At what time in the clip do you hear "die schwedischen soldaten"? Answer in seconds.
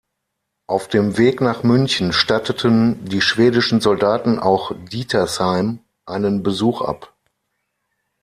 3.05-4.39